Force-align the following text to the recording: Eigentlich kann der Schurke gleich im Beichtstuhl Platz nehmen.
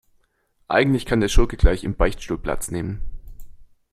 Eigentlich 0.67 1.05
kann 1.05 1.19
der 1.19 1.27
Schurke 1.27 1.57
gleich 1.57 1.83
im 1.83 1.93
Beichtstuhl 1.93 2.39
Platz 2.39 2.71
nehmen. 2.71 3.01